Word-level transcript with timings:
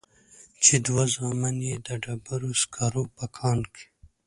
چې 0.63 0.73
دوه 0.85 1.03
زامن 1.15 1.57
يې 1.67 1.75
د 1.87 1.89
ډبرو 2.03 2.51
سکرو 2.61 3.03
په 3.17 3.25
کان 3.37 3.59
کې. 3.73 3.85